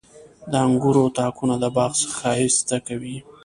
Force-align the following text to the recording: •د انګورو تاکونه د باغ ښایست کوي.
•د 0.51 0.53
انګورو 0.65 1.03
تاکونه 1.17 1.55
د 1.63 1.65
باغ 1.75 1.91
ښایست 2.17 2.67
کوي. 2.87 3.17